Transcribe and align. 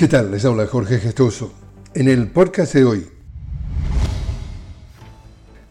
¿Qué 0.00 0.08
tal? 0.08 0.30
Les 0.30 0.46
habla 0.46 0.66
Jorge 0.66 0.98
Gestoso. 0.98 1.52
En 1.94 2.08
el 2.08 2.28
podcast 2.28 2.72
de 2.72 2.86
hoy. 2.86 3.06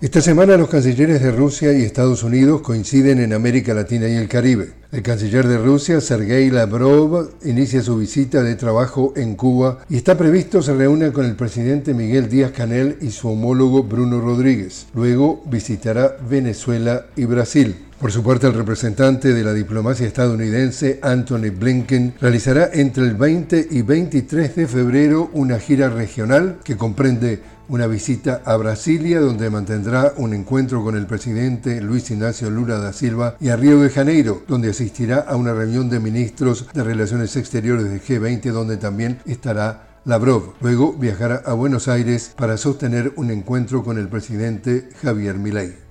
Esta 0.02 0.22
semana 0.22 0.56
los 0.56 0.70
cancilleres 0.70 1.22
de 1.22 1.30
Rusia 1.30 1.74
y 1.74 1.84
Estados 1.84 2.24
Unidos 2.24 2.62
coinciden 2.62 3.20
en 3.20 3.34
América 3.34 3.74
Latina 3.74 4.08
y 4.08 4.16
el 4.16 4.30
Caribe. 4.30 4.72
El 4.94 5.02
canciller 5.02 5.46
de 5.46 5.58
Rusia, 5.58 6.00
Sergei 6.00 6.50
Lavrov, 6.50 7.32
inicia 7.44 7.82
su 7.82 7.98
visita 7.98 8.42
de 8.42 8.56
trabajo 8.56 9.12
en 9.18 9.36
Cuba 9.36 9.80
y 9.90 9.98
está 9.98 10.18
previsto 10.18 10.62
se 10.62 10.74
reúna 10.74 11.12
con 11.12 11.26
el 11.26 11.36
presidente 11.36 11.94
Miguel 11.94 12.30
Díaz 12.30 12.54
Canel 12.54 12.98
y 13.02 13.10
su 13.12 13.28
homólogo 13.28 13.84
Bruno 13.84 14.22
Rodríguez. 14.22 14.88
Luego 14.96 15.44
visitará 15.48 16.16
Venezuela 16.30 17.08
y 17.18 17.26
Brasil. 17.26 17.76
Por 18.00 18.14
su 18.14 18.24
parte, 18.24 18.48
el 18.48 18.54
representante 18.54 19.34
de 19.34 19.44
la 19.44 19.54
diplomacia 19.54 20.08
estadounidense, 20.08 21.00
Anthony 21.02 21.52
Blinken, 21.52 22.14
realizará 22.22 22.70
entre 22.72 23.04
el 23.04 23.16
20 23.16 23.68
y 23.70 23.82
23 23.82 24.56
de 24.56 24.68
febrero 24.68 25.30
una 25.34 25.60
gira 25.60 25.90
regional 25.90 26.60
que 26.64 26.78
comprende 26.78 27.42
una 27.70 27.88
visita 27.88 28.42
a 28.46 28.58
Brasilia, 28.58 29.22
donde 29.22 29.50
mantendrá 29.50 30.14
un 30.18 30.34
encuentro 30.34 30.84
con 30.84 30.98
el 30.98 31.06
presidente 31.06 31.82
Luis 31.82 32.12
Ignacio 32.12 32.50
Lula 32.50 32.80
da 32.80 32.92
Silva, 32.92 33.38
y 33.40 33.50
a 33.50 33.56
Río 33.56 33.80
de 33.80 33.90
Janeiro, 33.90 34.44
donde 34.48 34.72
asistirá 34.72 35.20
a 35.20 35.36
una 35.36 35.54
reunión 35.54 35.90
de 35.90 36.00
ministros 36.00 36.68
de 36.74 36.84
Relaciones 36.84 37.36
Exteriores 37.36 37.86
de 37.86 38.02
G20, 38.02 38.52
donde 38.52 38.78
también 38.78 39.20
estará 39.26 40.02
Lavrov. 40.06 40.56
Luego 40.62 40.94
viajará 40.94 41.44
a 41.46 41.54
Buenos 41.54 41.88
Aires 41.88 42.34
para 42.36 42.58
sostener 42.58 43.14
un 43.16 43.32
encuentro 43.32 43.84
con 43.84 43.98
el 43.98 44.08
presidente 44.08 44.90
Javier 45.02 45.36
Milei. 45.36 45.89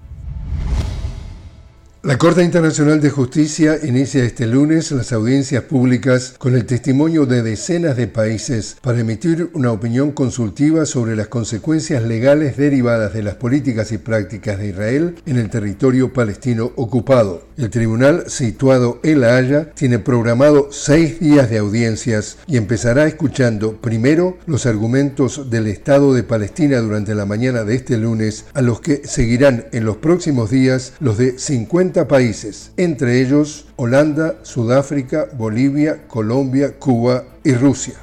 La 2.04 2.16
Corte 2.16 2.44
Internacional 2.44 3.00
de 3.00 3.10
Justicia 3.10 3.76
inicia 3.82 4.22
este 4.22 4.46
lunes 4.46 4.92
las 4.92 5.10
audiencias 5.12 5.64
públicas 5.64 6.36
con 6.38 6.54
el 6.54 6.64
testimonio 6.64 7.26
de 7.26 7.42
decenas 7.42 7.96
de 7.96 8.06
países 8.06 8.76
para 8.80 9.00
emitir 9.00 9.50
una 9.52 9.72
opinión 9.72 10.12
consultiva 10.12 10.86
sobre 10.86 11.16
las 11.16 11.26
consecuencias 11.26 12.04
legales 12.04 12.56
derivadas 12.56 13.14
de 13.14 13.24
las 13.24 13.34
políticas 13.34 13.90
y 13.90 13.98
prácticas 13.98 14.60
de 14.60 14.68
Israel 14.68 15.16
en 15.26 15.38
el 15.38 15.50
territorio 15.50 16.12
palestino 16.12 16.70
ocupado. 16.76 17.48
El 17.56 17.70
tribunal, 17.70 18.30
situado 18.30 19.00
en 19.02 19.20
La 19.20 19.36
Haya, 19.36 19.72
tiene 19.72 19.98
programado 19.98 20.68
seis 20.70 21.18
días 21.18 21.50
de 21.50 21.58
audiencias 21.58 22.38
y 22.46 22.56
empezará 22.56 23.08
escuchando 23.08 23.72
primero 23.80 24.38
los 24.46 24.66
argumentos 24.66 25.50
del 25.50 25.66
Estado 25.66 26.14
de 26.14 26.22
Palestina 26.22 26.78
durante 26.78 27.16
la 27.16 27.26
mañana 27.26 27.64
de 27.64 27.74
este 27.74 27.98
lunes, 27.98 28.44
a 28.54 28.62
los 28.62 28.80
que 28.80 29.02
seguirán 29.04 29.66
en 29.72 29.84
los 29.84 29.96
próximos 29.96 30.50
días 30.50 30.92
los 31.00 31.18
de 31.18 31.40
50 31.88 32.08
países, 32.08 32.70
entre 32.76 33.20
ellos 33.20 33.66
Holanda, 33.76 34.36
Sudáfrica, 34.42 35.28
Bolivia, 35.36 36.06
Colombia, 36.06 36.78
Cuba 36.78 37.24
y 37.42 37.54
Rusia. 37.54 37.94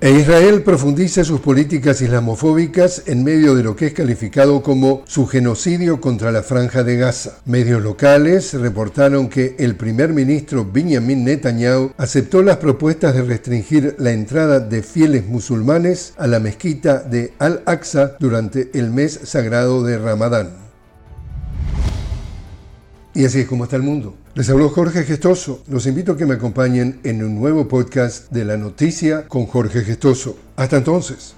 E 0.00 0.10
Israel 0.10 0.62
profundiza 0.62 1.24
sus 1.24 1.40
políticas 1.40 2.02
islamofóbicas 2.02 3.04
en 3.06 3.24
medio 3.24 3.54
de 3.54 3.62
lo 3.62 3.74
que 3.74 3.86
es 3.86 3.92
calificado 3.94 4.62
como 4.62 5.02
su 5.06 5.26
genocidio 5.26 6.00
contra 6.00 6.30
la 6.30 6.42
franja 6.42 6.84
de 6.84 6.96
Gaza. 6.96 7.38
Medios 7.46 7.82
locales 7.82 8.52
reportaron 8.52 9.28
que 9.28 9.56
el 9.58 9.76
primer 9.76 10.12
ministro 10.12 10.68
Benjamin 10.70 11.24
Netanyahu 11.24 11.92
aceptó 11.96 12.42
las 12.42 12.58
propuestas 12.58 13.14
de 13.14 13.22
restringir 13.22 13.96
la 13.98 14.12
entrada 14.12 14.60
de 14.60 14.82
fieles 14.82 15.26
musulmanes 15.26 16.12
a 16.18 16.26
la 16.26 16.38
mezquita 16.38 16.98
de 16.98 17.32
Al-Aqsa 17.38 18.16
durante 18.20 18.70
el 18.74 18.90
mes 18.90 19.18
sagrado 19.24 19.82
de 19.82 19.98
Ramadán. 19.98 20.63
Y 23.14 23.24
así 23.24 23.40
es 23.40 23.46
como 23.46 23.64
está 23.64 23.76
el 23.76 23.82
mundo. 23.82 24.16
Les 24.34 24.50
habló 24.50 24.68
Jorge 24.70 25.04
Gestoso. 25.04 25.62
Los 25.68 25.86
invito 25.86 26.12
a 26.12 26.16
que 26.16 26.26
me 26.26 26.34
acompañen 26.34 26.98
en 27.04 27.22
un 27.22 27.36
nuevo 27.38 27.68
podcast 27.68 28.30
de 28.32 28.44
la 28.44 28.56
noticia 28.56 29.28
con 29.28 29.46
Jorge 29.46 29.82
Gestoso. 29.82 30.36
Hasta 30.56 30.78
entonces. 30.78 31.36